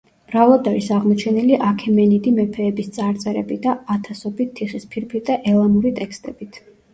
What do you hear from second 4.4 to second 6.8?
თიხის ფირფიტა ელამური ტექსტებით.